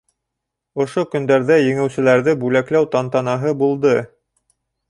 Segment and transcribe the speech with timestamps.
[0.85, 3.97] Ошо көндәрҙә еңеүселәрҙе бүләкләү тантанаһы булды.